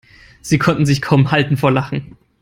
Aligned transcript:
Sie 0.41 0.57
konnte 0.57 0.87
sich 0.87 0.99
kaum 0.99 1.29
halten 1.29 1.57
vor 1.57 1.69
Lachen. 1.69 2.17